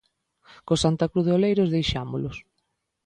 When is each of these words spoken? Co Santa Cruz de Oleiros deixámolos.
Co 0.65 0.73
Santa 0.83 1.09
Cruz 1.11 1.25
de 1.27 1.35
Oleiros 1.37 1.73
deixámolos. 1.75 2.37